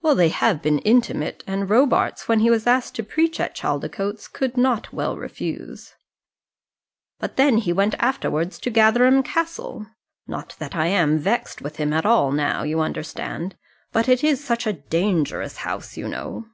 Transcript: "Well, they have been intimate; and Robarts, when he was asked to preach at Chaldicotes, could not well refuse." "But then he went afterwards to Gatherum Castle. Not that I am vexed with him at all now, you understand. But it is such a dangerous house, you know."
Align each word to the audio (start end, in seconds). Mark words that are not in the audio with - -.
"Well, 0.00 0.14
they 0.14 0.30
have 0.30 0.62
been 0.62 0.78
intimate; 0.78 1.44
and 1.46 1.68
Robarts, 1.68 2.26
when 2.28 2.40
he 2.40 2.48
was 2.48 2.66
asked 2.66 2.94
to 2.94 3.02
preach 3.02 3.38
at 3.38 3.54
Chaldicotes, 3.54 4.26
could 4.26 4.56
not 4.56 4.90
well 4.90 5.18
refuse." 5.18 5.92
"But 7.20 7.36
then 7.36 7.58
he 7.58 7.74
went 7.74 7.94
afterwards 7.98 8.58
to 8.60 8.70
Gatherum 8.70 9.22
Castle. 9.22 9.86
Not 10.26 10.56
that 10.60 10.74
I 10.74 10.86
am 10.86 11.18
vexed 11.18 11.60
with 11.60 11.76
him 11.76 11.92
at 11.92 12.06
all 12.06 12.32
now, 12.32 12.62
you 12.62 12.80
understand. 12.80 13.54
But 13.92 14.08
it 14.08 14.24
is 14.24 14.42
such 14.42 14.66
a 14.66 14.72
dangerous 14.72 15.58
house, 15.58 15.98
you 15.98 16.08
know." 16.08 16.46